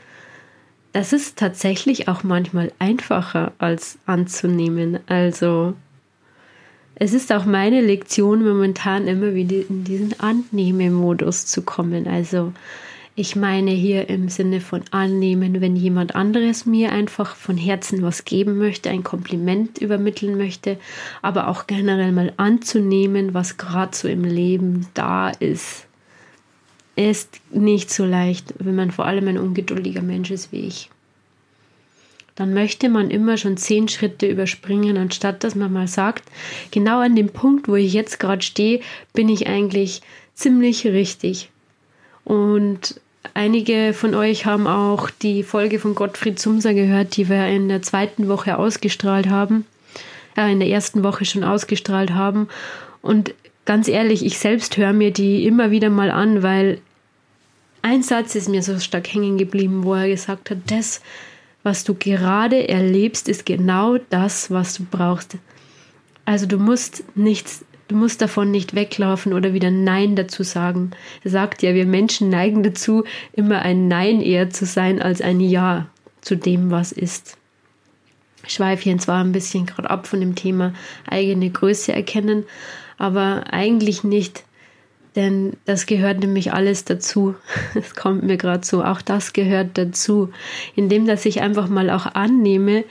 das 0.96 1.12
ist 1.12 1.38
tatsächlich 1.38 2.08
auch 2.08 2.24
manchmal 2.24 2.72
einfacher 2.80 3.52
als 3.58 4.00
anzunehmen. 4.06 5.00
Also 5.08 5.74
es 6.96 7.14
ist 7.14 7.34
auch 7.34 7.44
meine 7.44 7.82
Lektion 7.82 8.46
momentan 8.46 9.06
immer 9.06 9.36
wieder 9.36 9.58
in 9.70 9.84
diesen 9.84 10.18
Annehmemodus 10.22 11.48
zu 11.48 11.64
kommen. 11.64 12.08
Also 12.08 12.54
ich 13.14 13.36
meine 13.36 13.72
hier 13.72 14.08
im 14.08 14.30
Sinne 14.30 14.62
von 14.62 14.84
annehmen, 14.92 15.60
wenn 15.60 15.76
jemand 15.76 16.16
anderes 16.16 16.66
mir 16.66 16.94
einfach 16.94 17.36
von 17.36 17.58
Herzen 17.58 18.02
was 18.02 18.24
geben 18.24 18.58
möchte, 18.58 18.90
ein 18.90 19.04
Kompliment 19.04 19.80
übermitteln 19.80 20.38
möchte, 20.38 20.78
aber 21.22 21.50
auch 21.50 21.68
generell 21.68 22.14
mal 22.14 22.32
anzunehmen, 22.38 23.34
was 23.34 23.58
gerade 23.58 23.94
so 23.94 24.08
im 24.08 24.24
Leben 24.24 24.88
da 24.94 25.28
ist 25.28 25.88
ist 26.96 27.42
nicht 27.52 27.92
so 27.92 28.06
leicht, 28.06 28.54
wenn 28.60 28.76
man 28.76 28.92
vor 28.92 29.06
allem 29.06 29.28
ein 29.28 29.38
ungeduldiger 29.38 30.02
Mensch 30.02 30.32
ist 30.32 30.52
wie 30.52 30.68
ich. 30.68 30.90
Dann 32.36 32.54
möchte 32.54 32.90
man 32.90 33.12
immer 33.12 33.38
schon 33.38 33.56
zehn 33.56 33.88
Schritte 33.88 34.28
überspringen, 34.28 34.98
anstatt 34.98 35.44
dass 35.44 35.56
man 35.56 35.72
mal 35.72 35.88
sagt, 35.88 36.24
genau 36.72 37.00
an 37.00 37.16
dem 37.16 37.30
Punkt, 37.30 37.68
wo 37.68 37.76
ich 37.76 37.94
jetzt 37.94 38.20
gerade 38.20 38.42
stehe, 38.42 38.82
bin 39.14 39.30
ich 39.30 39.48
eigentlich 39.48 40.02
ziemlich 40.34 40.86
richtig. 40.86 41.50
Und 42.26 43.00
einige 43.34 43.94
von 43.94 44.16
euch 44.16 44.46
haben 44.46 44.68
auch 44.68 45.10
die 45.10 45.44
Folge 45.44 45.80
von 45.80 45.96
Gottfried 45.96 46.40
Sumser 46.40 46.74
gehört, 46.74 47.16
die 47.16 47.30
wir 47.30 47.48
in 47.48 47.70
der 47.70 47.82
zweiten 47.82 48.28
Woche 48.28 48.58
ausgestrahlt 48.58 49.30
haben, 49.30 49.66
äh, 50.36 50.52
in 50.52 50.60
der 50.60 50.70
ersten 50.70 51.04
Woche 51.04 51.24
schon 51.24 51.46
ausgestrahlt 51.46 52.12
haben. 52.12 52.50
Und 53.02 53.34
ganz 53.66 53.88
ehrlich, 53.88 54.26
ich 54.26 54.38
selbst 54.38 54.78
höre 54.78 54.94
mir 54.94 55.12
die 55.12 55.46
immer 55.46 55.72
wieder 55.72 55.90
mal 55.90 56.12
an, 56.12 56.44
weil 56.44 56.80
ein 57.82 58.04
Satz 58.04 58.36
ist 58.36 58.50
mir 58.50 58.64
so 58.64 58.80
stark 58.80 59.14
hängen 59.14 59.38
geblieben, 59.38 59.84
wo 59.84 59.94
er 59.94 60.08
gesagt 60.08 60.50
hat, 60.50 60.58
das, 60.68 61.02
was 61.64 61.84
du 61.84 61.94
gerade 61.94 62.68
erlebst, 62.68 63.28
ist 63.28 63.46
genau 63.46 63.98
das, 64.10 64.50
was 64.52 64.76
du 64.76 64.86
brauchst. 64.90 65.38
Also 66.26 66.48
du 66.48 66.58
musst 66.58 67.04
nichts, 67.16 67.64
du 67.88 67.96
musst 67.96 68.22
davon 68.22 68.50
nicht 68.50 68.74
weglaufen 68.74 69.34
oder 69.34 69.54
wieder 69.54 69.70
Nein 69.70 70.16
dazu 70.16 70.44
sagen. 70.44 70.92
Er 71.24 71.32
sagt 71.32 71.62
ja, 71.62 71.76
wir 71.76 71.86
Menschen 71.86 72.30
neigen 72.30 72.64
dazu, 72.64 73.04
immer 73.34 73.62
ein 73.62 73.88
Nein 73.88 74.22
eher 74.22 74.50
zu 74.50 74.66
sein 74.66 75.02
als 75.02 75.22
ein 75.22 75.40
Ja 75.40 75.88
zu 76.22 76.36
dem, 76.36 76.72
was 76.72 76.92
ist. 76.92 77.38
Ich 78.48 78.54
schweife 78.54 78.84
hier 78.84 78.98
zwar 78.98 79.24
ein 79.24 79.32
bisschen 79.32 79.66
gerade 79.66 79.90
ab 79.90 80.08
von 80.08 80.20
dem 80.20 80.36
Thema 80.36 80.74
eigene 81.08 81.50
Größe 81.50 81.94
erkennen, 81.94 82.46
aber 82.98 83.46
eigentlich 83.52 84.04
nicht, 84.04 84.44
denn 85.16 85.54
das 85.66 85.86
gehört 85.86 86.20
nämlich 86.20 86.54
alles 86.54 86.86
dazu. 86.86 87.36
Es 87.76 87.96
kommt 87.96 88.24
mir 88.24 88.38
gerade 88.38 88.66
so, 88.66 88.84
auch 88.84 89.02
das 89.02 89.34
gehört 89.34 89.78
dazu. 89.78 90.30
Indem, 90.76 91.06
dass 91.06 91.26
ich 91.26 91.42
einfach 91.42 91.70
mal 91.70 91.90
auch 91.90 92.06
annehme, 92.06 92.84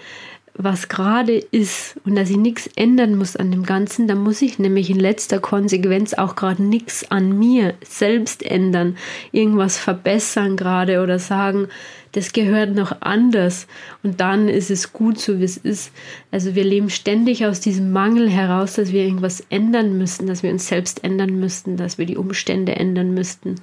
was 0.56 0.88
gerade 0.88 1.36
ist 1.36 1.96
und 2.04 2.14
dass 2.14 2.30
ich 2.30 2.36
nichts 2.36 2.68
ändern 2.76 3.16
muss 3.16 3.34
an 3.34 3.50
dem 3.50 3.64
Ganzen, 3.64 4.06
dann 4.06 4.18
muss 4.18 4.40
ich 4.40 4.58
nämlich 4.60 4.88
in 4.88 5.00
letzter 5.00 5.40
Konsequenz 5.40 6.14
auch 6.14 6.36
gerade 6.36 6.62
nichts 6.62 7.10
an 7.10 7.36
mir 7.36 7.74
selbst 7.84 8.42
ändern, 8.44 8.96
irgendwas 9.32 9.78
verbessern 9.78 10.56
gerade 10.56 11.02
oder 11.02 11.18
sagen, 11.18 11.68
das 12.12 12.32
gehört 12.32 12.72
noch 12.76 13.00
anders 13.00 13.66
und 14.04 14.20
dann 14.20 14.48
ist 14.48 14.70
es 14.70 14.92
gut 14.92 15.18
so, 15.18 15.40
wie 15.40 15.44
es 15.44 15.56
ist. 15.56 15.90
Also 16.30 16.54
wir 16.54 16.62
leben 16.62 16.88
ständig 16.88 17.44
aus 17.44 17.58
diesem 17.58 17.90
Mangel 17.90 18.30
heraus, 18.30 18.74
dass 18.74 18.92
wir 18.92 19.02
irgendwas 19.02 19.44
ändern 19.50 19.98
müssen, 19.98 20.28
dass 20.28 20.44
wir 20.44 20.52
uns 20.52 20.68
selbst 20.68 21.02
ändern 21.02 21.40
müssten, 21.40 21.76
dass 21.76 21.98
wir 21.98 22.06
die 22.06 22.16
Umstände 22.16 22.76
ändern 22.76 23.12
müssten. 23.12 23.56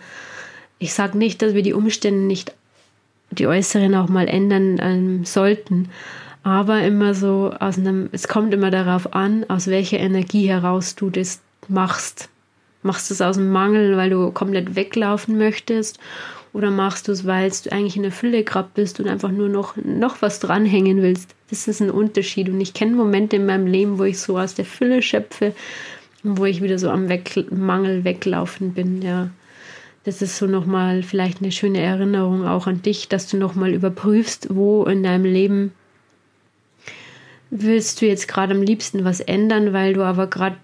Ich 0.79 0.93
sage 0.93 1.17
nicht, 1.17 1.41
dass 1.41 1.53
wir 1.53 1.63
die 1.63 1.74
Umstände 1.74 2.19
nicht, 2.19 2.53
die 3.29 3.48
äußeren 3.48 3.95
auch 3.95 4.10
mal 4.10 4.27
ändern 4.27 4.77
ähm, 4.81 5.24
sollten, 5.24 5.88
aber 6.43 6.81
immer 6.83 7.13
so 7.13 7.53
aus 7.60 7.77
einem, 7.77 8.10
es 8.12 8.27
kommt 8.27 8.53
immer 8.53 8.71
darauf 8.71 9.13
an, 9.13 9.45
aus 9.48 9.67
welcher 9.67 10.00
Energie 10.00 10.48
heraus 10.48 10.95
du 10.95 11.10
das 11.10 11.41
machst. 11.67 12.29
Machst 12.83 13.10
du 13.10 13.13
es 13.13 13.21
aus 13.21 13.36
dem 13.36 13.51
Mangel, 13.51 13.95
weil 13.95 14.10
du 14.10 14.31
komplett 14.31 14.75
weglaufen 14.75 15.38
möchtest? 15.38 16.00
Oder 16.53 16.71
machst 16.71 17.07
du 17.07 17.12
es, 17.12 17.25
weil 17.25 17.50
du 17.50 17.71
eigentlich 17.71 17.95
in 17.95 18.03
der 18.03 18.12
Fülle 18.12 18.43
gerade 18.43 18.69
bist 18.74 19.00
und 19.00 19.07
einfach 19.07 19.31
nur 19.31 19.50
noch, 19.50 19.75
noch 19.77 20.21
was 20.21 20.39
dranhängen 20.39 21.01
willst? 21.01 21.36
Das 21.50 21.67
ist 21.67 21.81
ein 21.81 21.91
Unterschied. 21.91 22.50
Und 22.50 22.60
ich 22.60 22.74
kenne 22.74 22.95
Momente 22.95 23.36
in 23.38 23.45
meinem 23.45 23.67
Leben, 23.67 24.00
wo 24.00 24.03
ich 24.03 24.19
so 24.19 24.38
aus 24.38 24.55
der 24.55 24.65
Fülle 24.65 25.01
schöpfe 25.01 25.53
und 26.24 26.39
wo 26.39 26.45
ich 26.45 26.62
wieder 26.62 26.79
so 26.79 26.89
am 26.89 27.07
Weg 27.07 27.51
Mangel 27.51 28.03
weglaufen 28.03 28.74
bin, 28.74 29.01
ja. 29.01 29.29
Das 30.03 30.24
ist 30.24 30.38
so 30.38 30.48
nochmal 30.48 31.03
vielleicht 31.03 31.41
eine 31.41 31.51
schöne 31.51 31.79
Erinnerung 31.79 32.48
auch 32.48 32.65
an 32.65 32.81
dich, 32.81 33.07
dass 33.07 33.27
du 33.27 33.38
nochmal 33.38 33.71
überprüfst, 33.71 34.48
wo 34.50 34.83
in 34.86 35.03
deinem 35.03 35.25
Leben 35.25 35.74
willst 37.51 38.01
du 38.01 38.08
jetzt 38.08 38.27
gerade 38.27 38.55
am 38.55 38.63
liebsten 38.63 39.05
was 39.05 39.20
ändern, 39.20 39.74
weil 39.74 39.93
du 39.93 40.01
aber 40.03 40.27
gerade 40.27 40.58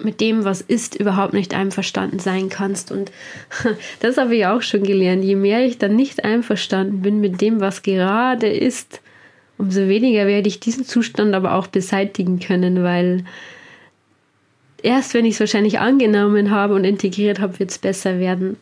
mit 0.00 0.20
dem, 0.20 0.44
was 0.44 0.60
ist, 0.60 0.94
überhaupt 0.94 1.32
nicht 1.32 1.54
einverstanden 1.54 2.18
sein 2.18 2.48
kannst. 2.48 2.92
Und 2.92 3.10
das 4.00 4.16
habe 4.16 4.36
ich 4.36 4.46
auch 4.46 4.62
schon 4.62 4.84
gelernt. 4.84 5.24
Je 5.24 5.36
mehr 5.36 5.64
ich 5.64 5.78
dann 5.78 5.96
nicht 5.96 6.24
einverstanden 6.24 7.02
bin 7.02 7.20
mit 7.20 7.40
dem, 7.40 7.60
was 7.60 7.82
gerade 7.82 8.48
ist, 8.48 9.00
umso 9.58 9.88
weniger 9.88 10.26
werde 10.26 10.48
ich 10.48 10.60
diesen 10.60 10.84
Zustand 10.84 11.34
aber 11.34 11.54
auch 11.54 11.66
beseitigen 11.66 12.40
können, 12.40 12.82
weil 12.82 13.24
erst 14.82 15.14
wenn 15.14 15.24
ich 15.24 15.34
es 15.34 15.40
wahrscheinlich 15.40 15.78
angenommen 15.78 16.50
habe 16.50 16.74
und 16.74 16.84
integriert 16.84 17.40
habe, 17.40 17.58
wird 17.58 17.70
es 17.70 17.78
besser 17.78 18.18
werden. 18.18 18.56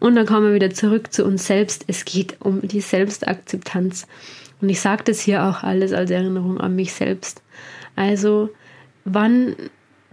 Und 0.00 0.16
dann 0.16 0.26
kommen 0.26 0.48
wir 0.48 0.54
wieder 0.54 0.70
zurück 0.70 1.12
zu 1.12 1.24
uns 1.24 1.46
selbst. 1.46 1.84
Es 1.86 2.04
geht 2.04 2.36
um 2.40 2.60
die 2.60 2.80
Selbstakzeptanz. 2.80 4.06
Und 4.60 4.68
ich 4.68 4.80
sage 4.80 5.04
das 5.04 5.20
hier 5.20 5.44
auch 5.44 5.62
alles 5.62 5.92
als 5.92 6.10
Erinnerung 6.10 6.58
an 6.60 6.74
mich 6.76 6.92
selbst. 6.92 7.42
Also, 7.96 8.50
wann 9.04 9.56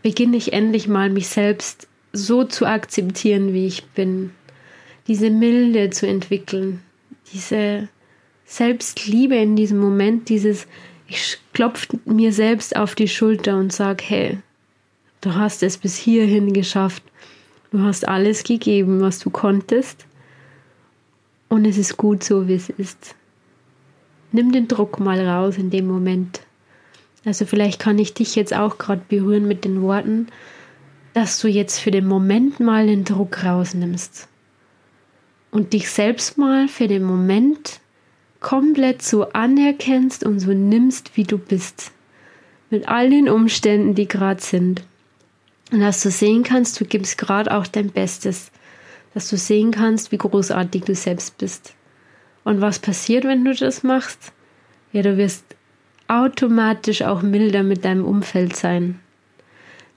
beginne 0.02 0.38
ich 0.38 0.54
endlich 0.54 0.88
mal, 0.88 1.10
mich 1.10 1.28
selbst 1.28 1.88
so 2.14 2.44
zu 2.44 2.66
akzeptieren, 2.66 3.54
wie 3.54 3.68
ich 3.68 3.86
bin? 3.86 4.32
Diese 5.08 5.30
Milde 5.30 5.90
zu 5.90 6.08
entwickeln, 6.08 6.82
diese 7.34 7.88
Selbstliebe 8.46 9.36
in 9.36 9.56
diesem 9.56 9.80
Moment, 9.80 10.30
dieses, 10.30 10.68
ich 11.08 11.38
klopfe 11.54 12.00
mir 12.06 12.34
selbst 12.34 12.76
auf 12.76 12.96
die 12.96 13.08
Schulter 13.08 13.58
und 13.58 13.72
sage, 13.72 14.04
hey, 14.06 14.38
du 15.22 15.36
hast 15.36 15.64
es 15.64 15.78
bis 15.78 15.96
hierhin 15.96 16.54
geschafft. 16.54 17.04
Du 17.72 17.80
hast 17.80 18.08
alles 18.08 18.44
gegeben, 18.44 19.00
was 19.00 19.20
du 19.20 19.30
konntest. 19.30 20.06
Und 21.48 21.66
es 21.66 21.78
ist 21.78 21.96
gut 21.96 22.24
so, 22.24 22.48
wie 22.48 22.56
es 22.56 22.70
ist 22.70 23.16
nimm 24.32 24.52
den 24.52 24.68
Druck 24.68 25.00
mal 25.00 25.26
raus 25.26 25.58
in 25.58 25.70
dem 25.70 25.88
Moment. 25.88 26.42
Also 27.26 27.46
vielleicht 27.46 27.80
kann 27.80 28.00
ich 28.00 28.14
dich 28.14 28.36
jetzt 28.36 28.54
auch 28.54 28.78
gerade 28.78 29.02
berühren 29.08 29.48
mit 29.48 29.64
den 29.64 29.82
Worten, 29.82 30.28
dass 31.14 31.40
du 31.40 31.48
jetzt 31.48 31.80
für 31.80 31.92
den 31.92 32.08
Moment 32.08 32.60
mal 32.60 32.88
den 32.88 33.04
Druck 33.04 33.44
rausnimmst 33.44 34.28
und 35.52 35.74
dich 35.74 35.90
selbst 35.90 36.38
mal 36.38 36.68
für 36.68 36.88
den 36.88 37.04
Moment 37.04 37.80
komplett 38.40 39.02
so 39.02 39.30
anerkennst 39.30 40.24
und 40.24 40.40
so 40.40 40.52
nimmst, 40.54 41.16
wie 41.16 41.24
du 41.24 41.38
bist. 41.38 41.92
Mit 42.70 42.88
all 42.88 43.10
den 43.10 43.30
Umständen, 43.30 43.94
die 43.94 44.08
gerade 44.08 44.42
sind. 44.42 44.82
Und 45.72 45.82
dass 45.82 46.02
du 46.02 46.10
sehen 46.10 46.44
kannst, 46.44 46.80
du 46.80 46.86
gibst 46.86 47.18
gerade 47.18 47.56
auch 47.56 47.68
dein 47.68 47.90
Bestes. 47.90 48.52
Dass 49.14 49.30
du 49.30 49.38
sehen 49.38 49.72
kannst, 49.72 50.12
wie 50.12 50.18
großartig 50.18 50.86
du 50.86 50.96
selbst 50.96 51.38
bist. 51.38 51.74
Und 52.44 52.62
was 52.62 52.80
passiert, 52.80 53.24
wenn 53.24 53.46
du 53.46 53.54
das 53.54 53.84
machst? 53.84 54.32
Ja, 54.92 55.02
du 55.02 55.18
wirst 55.18 55.44
automatisch 56.08 57.04
auch 57.04 57.22
milder 57.22 57.64
mit 57.64 57.86
deinem 57.86 58.06
Umfeld 58.06 58.56
sein. 58.56 59.00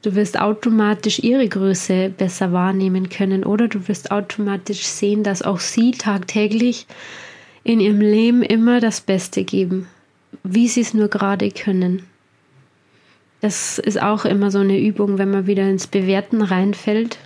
Du 0.02 0.14
wirst 0.14 0.38
automatisch 0.38 1.18
ihre 1.20 1.48
Größe 1.48 2.10
besser 2.10 2.52
wahrnehmen 2.52 3.08
können 3.08 3.42
oder 3.42 3.68
du 3.68 3.88
wirst 3.88 4.10
automatisch 4.10 4.84
sehen, 4.86 5.22
dass 5.22 5.42
auch 5.42 5.60
sie 5.60 5.92
tagtäglich 5.92 6.86
in 7.64 7.80
ihrem 7.80 8.00
Leben 8.00 8.42
immer 8.42 8.80
das 8.80 9.00
Beste 9.00 9.44
geben, 9.44 9.88
wie 10.42 10.68
sie 10.68 10.82
es 10.82 10.92
nur 10.92 11.08
gerade 11.08 11.50
können. 11.50 12.02
Das 13.40 13.78
ist 13.78 14.00
auch 14.00 14.26
immer 14.26 14.50
so 14.50 14.58
eine 14.58 14.78
Übung, 14.78 15.16
wenn 15.16 15.30
man 15.30 15.46
wieder 15.46 15.68
ins 15.68 15.86
Bewerten 15.86 16.42
reinfällt 16.42 17.18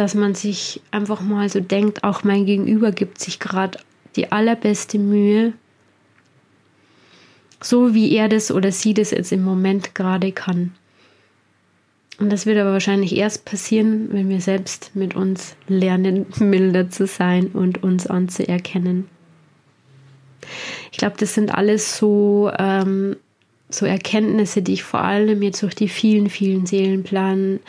dass 0.00 0.14
man 0.14 0.34
sich 0.34 0.80
einfach 0.90 1.20
mal 1.20 1.50
so 1.50 1.60
denkt, 1.60 2.04
auch 2.04 2.24
mein 2.24 2.46
Gegenüber 2.46 2.90
gibt 2.90 3.20
sich 3.20 3.38
gerade 3.38 3.78
die 4.16 4.32
allerbeste 4.32 4.98
Mühe, 4.98 5.52
so 7.60 7.92
wie 7.92 8.14
er 8.16 8.30
das 8.30 8.50
oder 8.50 8.72
sie 8.72 8.94
das 8.94 9.10
jetzt 9.10 9.30
im 9.30 9.44
Moment 9.44 9.94
gerade 9.94 10.32
kann. 10.32 10.72
Und 12.18 12.32
das 12.32 12.46
wird 12.46 12.56
aber 12.56 12.72
wahrscheinlich 12.72 13.14
erst 13.14 13.44
passieren, 13.44 14.08
wenn 14.10 14.30
wir 14.30 14.40
selbst 14.40 14.96
mit 14.96 15.14
uns 15.14 15.54
lernen, 15.68 16.24
milder 16.38 16.88
zu 16.88 17.06
sein 17.06 17.48
und 17.48 17.82
uns 17.82 18.06
anzuerkennen. 18.06 19.06
Ich 20.92 20.96
glaube, 20.96 21.16
das 21.18 21.34
sind 21.34 21.52
alles 21.54 21.98
so, 21.98 22.50
ähm, 22.58 23.16
so 23.68 23.84
Erkenntnisse, 23.84 24.62
die 24.62 24.72
ich 24.72 24.82
vor 24.82 25.02
allem 25.02 25.42
jetzt 25.42 25.62
durch 25.62 25.74
die 25.74 25.88
vielen, 25.88 26.30
vielen 26.30 26.64
Seelenplan 26.64 27.60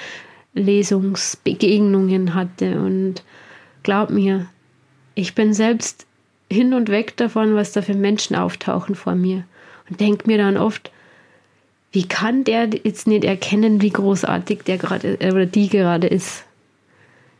Lesungsbegegnungen 0.53 2.33
hatte. 2.33 2.81
Und 2.81 3.23
glaub 3.83 4.09
mir, 4.09 4.47
ich 5.15 5.35
bin 5.35 5.53
selbst 5.53 6.05
hin 6.51 6.73
und 6.73 6.89
weg 6.89 7.15
davon, 7.17 7.55
was 7.55 7.71
da 7.71 7.81
für 7.81 7.93
Menschen 7.93 8.35
auftauchen 8.35 8.95
vor 8.95 9.15
mir. 9.15 9.43
Und 9.89 9.99
denke 9.99 10.27
mir 10.27 10.37
dann 10.37 10.57
oft, 10.57 10.91
wie 11.91 12.07
kann 12.07 12.43
der 12.43 12.69
jetzt 12.83 13.07
nicht 13.07 13.23
erkennen, 13.23 13.81
wie 13.81 13.89
großartig 13.89 14.63
der 14.63 14.77
gerade 14.77 15.19
äh, 15.19 15.31
oder 15.31 15.45
die 15.45 15.69
gerade 15.69 16.07
ist? 16.07 16.45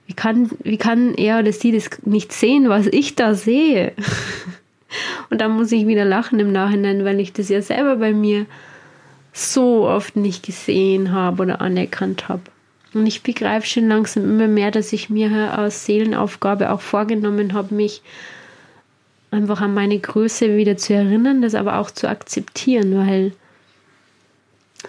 Wie 0.08 0.13
kann, 0.13 0.50
wie 0.63 0.77
kann 0.77 1.13
er 1.15 1.39
oder 1.39 1.53
sie 1.53 1.72
das 1.72 1.89
nicht 2.03 2.34
sehen, 2.34 2.68
was 2.68 2.88
ich 2.88 3.15
da 3.15 3.34
sehe? 3.34 3.94
Und 5.30 5.39
dann 5.39 5.51
muss 5.51 5.72
ich 5.72 5.88
wieder 5.88 6.03
lachen 6.03 6.39
im 6.41 6.51
Nachhinein, 6.51 7.06
weil 7.06 7.22
ich 7.22 7.32
das 7.32 7.48
ja 7.48 7.62
selber 7.62 7.96
bei 7.96 8.12
mir 8.12 8.46
so 9.32 9.88
oft 9.88 10.18
nicht 10.18 10.46
gesehen 10.46 11.13
habe 11.13 11.44
oder 11.44 11.62
anerkannt 11.62 12.27
habe. 12.27 12.41
Und 12.94 13.06
ich 13.06 13.24
begreife 13.24 13.68
schon 13.68 13.88
langsam 13.88 14.24
immer 14.24 14.48
mehr, 14.48 14.72
dass 14.72 14.92
ich 14.92 15.10
mir 15.10 15.58
aus 15.58 15.86
Seelenaufgabe 15.86 16.72
auch 16.72 16.82
vorgenommen 16.82 17.54
habe, 17.54 17.74
mich 17.74 18.02
einfach 19.32 19.62
an 19.62 19.74
meine 19.74 19.98
Größe 19.98 20.58
wieder 20.58 20.76
zu 20.76 20.94
erinnern, 20.94 21.42
das 21.42 21.56
aber 21.56 21.78
auch 21.78 21.90
zu 21.90 22.10
akzeptieren, 22.10 22.98
weil 22.98 23.32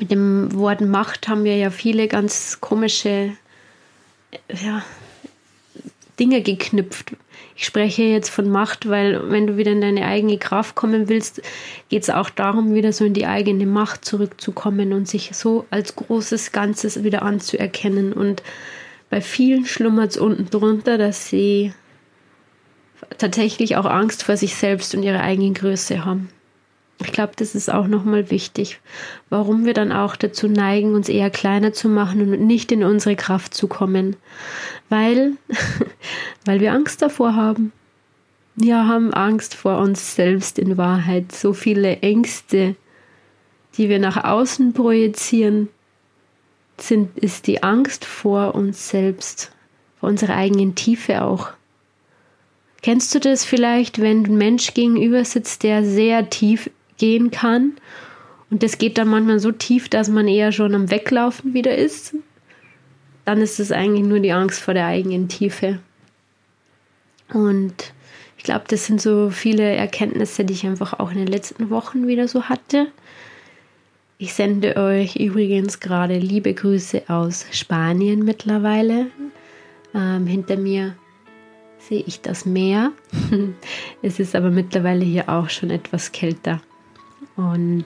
mit 0.00 0.10
dem 0.10 0.52
Wort 0.54 0.80
Macht 0.80 1.28
haben 1.28 1.44
wir 1.44 1.56
ja 1.56 1.70
viele 1.70 2.08
ganz 2.08 2.60
komische 2.60 3.36
ja, 4.48 4.82
Dinge 6.22 6.40
geknüpft. 6.40 7.16
Ich 7.56 7.64
spreche 7.64 8.04
jetzt 8.04 8.28
von 8.28 8.48
Macht, 8.48 8.88
weil 8.88 9.28
wenn 9.32 9.48
du 9.48 9.56
wieder 9.56 9.72
in 9.72 9.80
deine 9.80 10.06
eigene 10.06 10.38
Kraft 10.38 10.76
kommen 10.76 11.08
willst, 11.08 11.42
geht 11.88 12.04
es 12.04 12.10
auch 12.10 12.30
darum, 12.30 12.76
wieder 12.76 12.92
so 12.92 13.04
in 13.04 13.12
die 13.12 13.26
eigene 13.26 13.66
Macht 13.66 14.04
zurückzukommen 14.04 14.92
und 14.92 15.08
sich 15.08 15.30
so 15.32 15.66
als 15.70 15.96
großes 15.96 16.52
Ganzes 16.52 17.02
wieder 17.02 17.22
anzuerkennen. 17.22 18.12
Und 18.12 18.44
bei 19.10 19.20
vielen 19.20 19.66
schlummert 19.66 20.12
es 20.12 20.16
unten 20.16 20.48
drunter, 20.48 20.96
dass 20.96 21.28
sie 21.28 21.72
tatsächlich 23.18 23.74
auch 23.74 23.86
Angst 23.86 24.22
vor 24.22 24.36
sich 24.36 24.54
selbst 24.54 24.94
und 24.94 25.02
ihrer 25.02 25.22
eigenen 25.22 25.54
Größe 25.54 26.04
haben. 26.04 26.28
Ich 27.04 27.12
glaube, 27.12 27.32
das 27.36 27.54
ist 27.54 27.72
auch 27.72 27.86
nochmal 27.86 28.30
wichtig, 28.30 28.80
warum 29.30 29.64
wir 29.64 29.74
dann 29.74 29.92
auch 29.92 30.16
dazu 30.16 30.48
neigen, 30.48 30.94
uns 30.94 31.08
eher 31.08 31.30
kleiner 31.30 31.72
zu 31.72 31.88
machen 31.88 32.20
und 32.20 32.46
nicht 32.46 32.72
in 32.72 32.84
unsere 32.84 33.16
Kraft 33.16 33.54
zu 33.54 33.68
kommen. 33.68 34.16
Weil, 34.88 35.32
weil 36.44 36.60
wir 36.60 36.72
Angst 36.72 37.02
davor 37.02 37.34
haben. 37.34 37.72
Wir 38.54 38.86
haben 38.86 39.14
Angst 39.14 39.54
vor 39.54 39.78
uns 39.78 40.14
selbst 40.14 40.58
in 40.58 40.76
Wahrheit. 40.76 41.32
So 41.32 41.52
viele 41.54 41.98
Ängste, 41.98 42.76
die 43.76 43.88
wir 43.88 43.98
nach 43.98 44.22
außen 44.22 44.74
projizieren, 44.74 45.68
sind, 46.78 47.18
ist 47.18 47.46
die 47.46 47.62
Angst 47.62 48.04
vor 48.04 48.54
uns 48.54 48.88
selbst, 48.88 49.52
vor 49.98 50.08
unserer 50.08 50.36
eigenen 50.36 50.74
Tiefe 50.74 51.22
auch. 51.22 51.52
Kennst 52.82 53.14
du 53.14 53.20
das 53.20 53.44
vielleicht, 53.44 54.00
wenn 54.00 54.24
ein 54.24 54.36
Mensch 54.36 54.74
gegenüber 54.74 55.24
sitzt, 55.24 55.62
der 55.62 55.84
sehr 55.84 56.28
tief 56.30 56.68
gehen 57.02 57.32
kann? 57.32 57.72
Und 58.48 58.62
das 58.62 58.78
geht 58.78 58.96
dann 58.96 59.08
manchmal 59.08 59.40
so 59.40 59.50
tief, 59.50 59.88
dass 59.88 60.08
man 60.08 60.28
eher 60.28 60.52
schon 60.52 60.72
am 60.76 60.90
Weglaufen 60.90 61.52
wieder 61.52 61.76
ist. 61.76 62.14
Dann 63.24 63.40
ist 63.40 63.58
es 63.58 63.72
eigentlich 63.72 64.06
nur 64.06 64.20
die 64.20 64.32
Angst 64.32 64.60
vor 64.60 64.72
der 64.72 64.86
eigenen 64.86 65.26
Tiefe. 65.26 65.80
Und 67.32 67.92
ich 68.38 68.44
glaube, 68.44 68.66
das 68.68 68.86
sind 68.86 69.00
so 69.00 69.30
viele 69.30 69.64
Erkenntnisse, 69.64 70.44
die 70.44 70.52
ich 70.52 70.64
einfach 70.64 71.00
auch 71.00 71.10
in 71.10 71.18
den 71.18 71.26
letzten 71.26 71.70
Wochen 71.70 72.06
wieder 72.06 72.28
so 72.28 72.44
hatte. 72.44 72.86
Ich 74.18 74.34
sende 74.34 74.76
euch 74.76 75.16
übrigens 75.16 75.80
gerade 75.80 76.18
liebe 76.18 76.54
Grüße 76.54 77.04
aus 77.08 77.46
Spanien 77.50 78.24
mittlerweile. 78.24 79.06
Ähm, 79.92 80.26
hinter 80.28 80.56
mir 80.56 80.94
sehe 81.80 82.04
ich 82.06 82.20
das 82.20 82.46
Meer. 82.46 82.92
es 84.02 84.20
ist 84.20 84.36
aber 84.36 84.50
mittlerweile 84.50 85.04
hier 85.04 85.28
auch 85.28 85.50
schon 85.50 85.70
etwas 85.70 86.12
kälter. 86.12 86.60
Und 87.36 87.84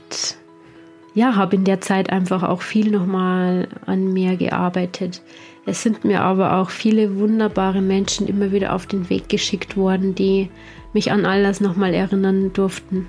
ja, 1.15 1.35
habe 1.35 1.57
in 1.57 1.65
der 1.65 1.81
Zeit 1.81 2.11
einfach 2.11 2.43
auch 2.43 2.63
viel 2.63 2.91
nochmal 2.91 3.69
an 3.87 4.13
mir 4.13 4.37
gearbeitet. 4.37 5.23
Es 5.65 5.83
sind 5.83 6.05
mir 6.05 6.21
aber 6.21 6.59
auch 6.59 6.71
viele 6.71 7.19
wunderbare 7.19 7.81
Menschen 7.81 8.29
immer 8.29 8.53
wieder 8.53 8.75
auf 8.75 8.87
den 8.87 9.09
Weg 9.09 9.29
geschickt 9.29 9.77
worden, 9.77 10.15
die 10.15 10.51
mich 10.93 11.11
an 11.11 11.27
all 11.27 11.43
das 11.43 11.61
nochmal 11.61 11.95
erinnern 11.95 12.53
durften. 12.53 13.07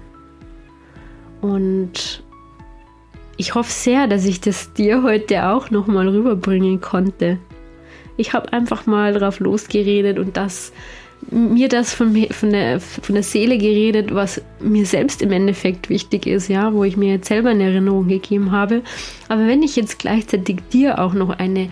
Und 1.41 2.23
ich 3.37 3.53
hoffe 3.53 3.71
sehr, 3.71 4.07
dass 4.07 4.25
ich 4.25 4.41
das 4.41 4.73
dir 4.73 5.03
heute 5.03 5.49
auch 5.49 5.69
nochmal 5.69 6.07
rüberbringen 6.07 6.81
konnte. 6.81 7.37
Ich 8.17 8.33
habe 8.33 8.51
einfach 8.51 8.87
mal 8.87 9.13
drauf 9.13 9.39
losgeredet 9.39 10.17
und 10.17 10.37
das 10.37 10.73
mir 11.29 11.67
das 11.67 11.93
von, 11.93 12.15
von, 12.31 12.51
der, 12.51 12.79
von 12.79 13.15
der 13.15 13.23
Seele 13.23 13.57
geredet, 13.57 14.13
was 14.13 14.41
mir 14.59 14.85
selbst 14.85 15.21
im 15.21 15.31
Endeffekt 15.31 15.89
wichtig 15.89 16.25
ist, 16.25 16.47
ja, 16.47 16.73
wo 16.73 16.83
ich 16.83 16.95
mir 16.95 17.13
jetzt 17.13 17.27
selber 17.27 17.49
eine 17.49 17.65
Erinnerung 17.65 18.07
gegeben 18.07 18.51
habe. 18.51 18.81
Aber 19.27 19.47
wenn 19.47 19.63
ich 19.63 19.75
jetzt 19.75 19.99
gleichzeitig 19.99 20.57
dir 20.71 20.99
auch 20.99 21.13
noch 21.13 21.29
eine 21.29 21.69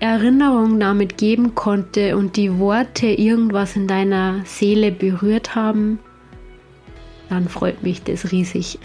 Erinnerung 0.00 0.80
damit 0.80 1.16
geben 1.16 1.54
konnte 1.54 2.16
und 2.16 2.36
die 2.36 2.58
Worte 2.58 3.06
irgendwas 3.06 3.76
in 3.76 3.86
deiner 3.86 4.40
Seele 4.44 4.90
berührt 4.90 5.54
haben, 5.54 6.00
dann 7.28 7.48
freut 7.48 7.82
mich 7.82 8.02
das 8.02 8.32
riesig. 8.32 8.78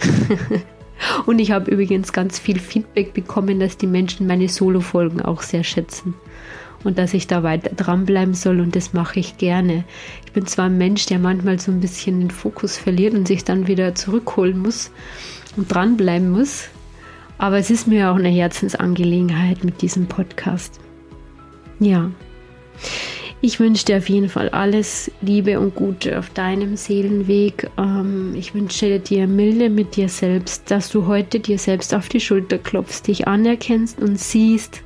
und 1.25 1.39
ich 1.39 1.51
habe 1.51 1.71
übrigens 1.71 2.13
ganz 2.13 2.37
viel 2.37 2.59
Feedback 2.59 3.13
bekommen, 3.13 3.59
dass 3.59 3.77
die 3.77 3.87
Menschen 3.87 4.27
meine 4.27 4.47
Solo-Folgen 4.47 5.21
auch 5.21 5.41
sehr 5.41 5.63
schätzen 5.63 6.13
und 6.87 6.97
dass 6.97 7.13
ich 7.13 7.27
da 7.27 7.43
weiter 7.43 7.69
dranbleiben 7.75 8.33
soll 8.33 8.61
und 8.61 8.73
das 8.77 8.93
mache 8.93 9.19
ich 9.19 9.37
gerne. 9.37 9.83
Ich 10.25 10.31
bin 10.31 10.47
zwar 10.47 10.67
ein 10.67 10.77
Mensch, 10.77 11.05
der 11.05 11.19
manchmal 11.19 11.59
so 11.59 11.69
ein 11.69 11.81
bisschen 11.81 12.21
den 12.21 12.31
Fokus 12.31 12.77
verliert 12.77 13.13
und 13.13 13.27
sich 13.27 13.43
dann 13.43 13.67
wieder 13.67 13.93
zurückholen 13.93 14.57
muss 14.57 14.89
und 15.57 15.69
dranbleiben 15.69 16.31
muss, 16.31 16.69
aber 17.37 17.57
es 17.57 17.69
ist 17.69 17.87
mir 17.87 18.09
auch 18.09 18.15
eine 18.15 18.29
Herzensangelegenheit 18.29 19.65
mit 19.65 19.81
diesem 19.81 20.07
Podcast. 20.07 20.79
Ja. 21.81 22.09
Ich 23.41 23.59
wünsche 23.59 23.85
dir 23.85 23.97
auf 23.97 24.07
jeden 24.07 24.29
Fall 24.29 24.47
alles 24.49 25.11
Liebe 25.21 25.59
und 25.59 25.75
Gute 25.75 26.17
auf 26.17 26.29
deinem 26.29 26.77
Seelenweg. 26.77 27.69
Ähm, 27.77 28.33
ich 28.35 28.55
wünsche 28.55 28.97
dir 28.99 29.27
Milde 29.27 29.69
mit 29.69 29.97
dir 29.97 30.07
selbst, 30.07 30.71
dass 30.71 30.89
du 30.89 31.05
heute 31.05 31.41
dir 31.41 31.59
selbst 31.59 31.93
auf 31.93 32.07
die 32.07 32.21
Schulter 32.21 32.57
klopfst, 32.57 33.03
dich 33.07 33.27
anerkennst 33.27 33.99
und 34.01 34.17
siehst, 34.17 34.81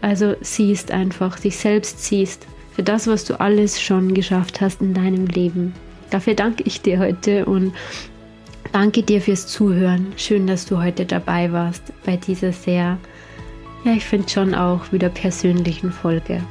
also 0.00 0.34
siehst 0.40 0.90
einfach, 0.90 1.38
dich 1.40 1.56
selbst 1.56 2.04
siehst 2.04 2.46
für 2.72 2.82
das, 2.82 3.06
was 3.06 3.24
du 3.24 3.40
alles 3.40 3.80
schon 3.80 4.14
geschafft 4.14 4.60
hast 4.60 4.80
in 4.80 4.94
deinem 4.94 5.26
Leben. 5.26 5.74
Dafür 6.10 6.34
danke 6.34 6.62
ich 6.64 6.80
dir 6.80 6.98
heute 6.98 7.44
und 7.44 7.72
danke 8.72 9.02
dir 9.02 9.20
fürs 9.20 9.46
Zuhören. 9.46 10.12
Schön, 10.16 10.46
dass 10.46 10.66
du 10.66 10.78
heute 10.78 11.04
dabei 11.04 11.52
warst 11.52 11.82
bei 12.04 12.16
dieser 12.16 12.52
sehr 12.52 12.98
ja, 13.84 13.92
ich 13.92 14.04
finde 14.04 14.28
schon 14.28 14.54
auch 14.54 14.92
wieder 14.92 15.08
persönlichen 15.08 15.92
Folge. 15.92 16.42